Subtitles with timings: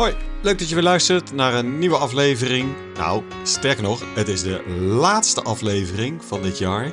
[0.00, 2.74] Hoi, leuk dat je weer luistert naar een nieuwe aflevering.
[2.94, 6.92] Nou, sterker nog, het is de laatste aflevering van dit jaar.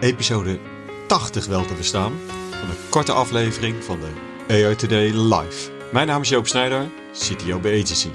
[0.00, 0.58] Episode
[1.06, 2.12] 80 wel te verstaan.
[2.50, 4.12] Van een korte aflevering van de
[4.48, 5.70] AI Today Live.
[5.92, 8.10] Mijn naam is Joop Snijder, CTO bij Agency.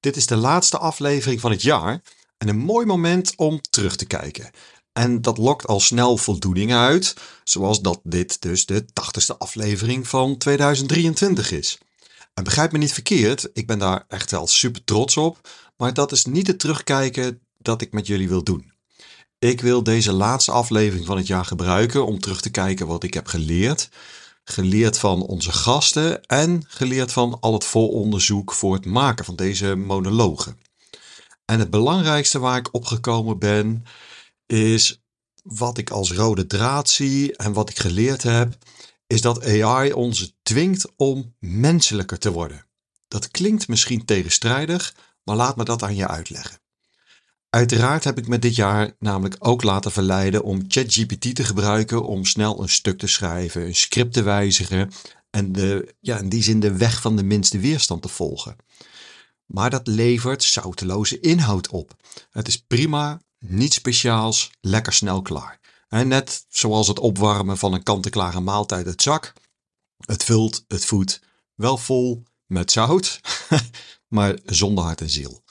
[0.00, 2.02] Dit is de laatste aflevering van het jaar
[2.38, 4.50] en een mooi moment om terug te kijken.
[4.96, 7.14] En dat lokt al snel voldoening uit,
[7.44, 11.78] zoals dat dit dus de 80ste aflevering van 2023 is.
[12.34, 16.12] En begrijp me niet verkeerd, ik ben daar echt wel super trots op, maar dat
[16.12, 18.72] is niet het terugkijken dat ik met jullie wil doen.
[19.38, 23.14] Ik wil deze laatste aflevering van het jaar gebruiken om terug te kijken wat ik
[23.14, 23.88] heb geleerd.
[24.44, 29.74] Geleerd van onze gasten en geleerd van al het vooronderzoek voor het maken van deze
[29.74, 30.58] monologen.
[31.44, 33.84] En het belangrijkste waar ik opgekomen ben,
[34.46, 35.02] is
[35.42, 38.58] wat ik als rode draad zie en wat ik geleerd heb,
[39.06, 42.66] is dat AI ons dwingt om menselijker te worden.
[43.08, 46.60] Dat klinkt misschien tegenstrijdig, maar laat me dat aan je uitleggen.
[47.50, 52.24] Uiteraard heb ik me dit jaar namelijk ook laten verleiden om ChatGPT te gebruiken om
[52.24, 54.90] snel een stuk te schrijven, een script te wijzigen
[55.30, 58.56] en de, ja, in die zin de weg van de minste weerstand te volgen.
[59.46, 61.96] Maar dat levert zouteloze inhoud op.
[62.30, 65.60] Het is prima, niet speciaals, lekker snel klaar.
[65.88, 69.32] Net zoals het opwarmen van een kant-en-klare maaltijd het zak.
[69.96, 71.20] Het vult, het voedt,
[71.54, 73.20] wel vol met zout,
[74.08, 75.44] maar zonder hart en ziel.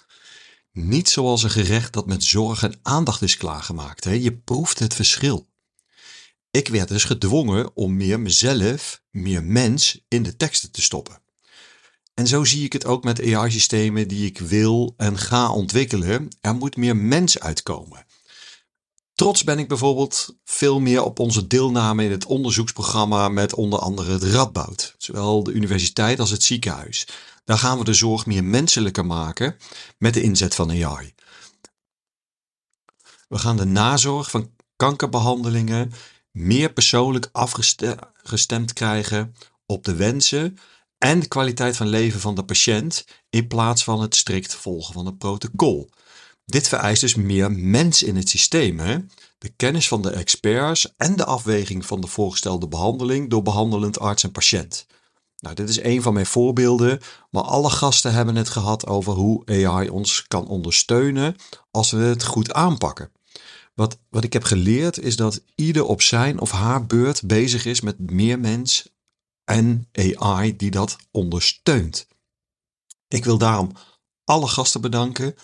[0.72, 4.04] Niet zoals een gerecht dat met zorg en aandacht is klaargemaakt.
[4.04, 4.12] Hè?
[4.12, 5.48] Je proeft het verschil.
[6.52, 11.22] Ik werd dus gedwongen om meer mezelf, meer mens in de teksten te stoppen.
[12.16, 16.30] En zo zie ik het ook met AI-systemen die ik wil en ga ontwikkelen.
[16.42, 18.06] Er moet meer mens uitkomen.
[19.14, 24.12] Trots ben ik bijvoorbeeld veel meer op onze deelname in het onderzoeksprogramma met onder andere
[24.12, 27.08] het Radboud, zowel de universiteit als het ziekenhuis.
[27.44, 29.58] Daar gaan we de zorg meer menselijker maken
[29.98, 31.14] met de inzet van AI.
[33.28, 35.94] We gaan de nazorg van kankerbehandelingen
[36.32, 40.58] meer persoonlijk afgestemd krijgen op de wensen
[40.98, 45.06] en de kwaliteit van leven van de patiënt in plaats van het strikt volgen van
[45.06, 45.90] het protocol.
[46.46, 48.78] Dit vereist dus meer mens in het systeem.
[49.38, 54.24] De kennis van de experts en de afweging van de voorgestelde behandeling door behandelend arts
[54.24, 54.86] en patiënt.
[55.38, 59.46] Nou, dit is een van mijn voorbeelden, maar alle gasten hebben het gehad over hoe
[59.46, 61.36] AI ons kan ondersteunen
[61.72, 63.12] als we het goed aanpakken.
[63.74, 67.82] Wat, wat ik heb geleerd is dat ieder op zijn of haar beurt bezig is
[67.82, 68.95] met meer mens
[69.46, 72.08] en AI die dat ondersteunt.
[73.08, 73.72] Ik wil daarom
[74.24, 75.36] alle gasten bedanken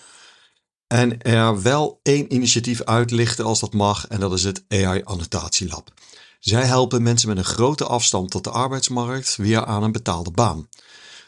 [0.86, 5.92] en er wel één initiatief uitlichten als dat mag en dat is het AI Annotatielab.
[6.38, 10.68] Zij helpen mensen met een grote afstand tot de arbeidsmarkt weer aan een betaalde baan.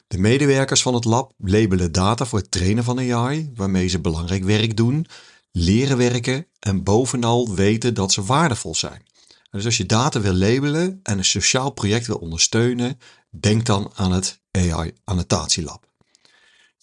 [0.06, 4.44] De medewerkers van het lab labelen data voor het trainen van AI, waarmee ze belangrijk
[4.44, 5.06] werk doen,
[5.50, 9.06] leren werken en bovenal weten dat ze waardevol zijn.
[9.54, 12.98] Dus als je data wil labelen en een sociaal project wil ondersteunen,
[13.30, 15.86] denk dan aan het AI Annotatielab.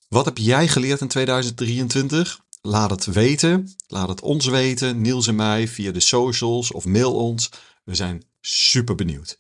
[0.08, 2.42] Wat heb jij geleerd in 2023?
[2.62, 3.74] Laat het weten.
[3.88, 7.50] Laat het ons weten, Niels en mij, via de socials of mail ons.
[7.84, 9.38] We zijn super benieuwd.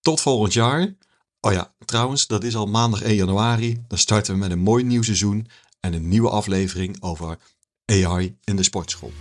[0.00, 0.94] Tot volgend jaar.
[1.40, 3.84] Oh ja, trouwens, dat is al maandag 1 januari.
[3.88, 5.46] Dan starten we met een mooi nieuw seizoen
[5.80, 7.38] en een nieuwe aflevering over
[7.86, 9.12] AI in de sportschool.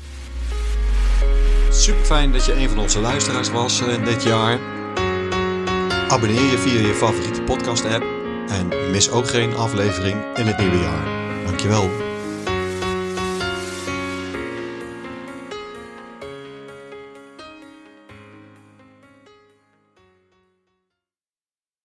[1.72, 4.59] Super fijn dat je een van onze luisteraars was uh, dit jaar.
[6.08, 8.06] Abonneer je via je favoriete podcast app
[8.48, 11.06] en mis ook geen aflevering in het nieuwe jaar.
[11.46, 12.10] Dankjewel.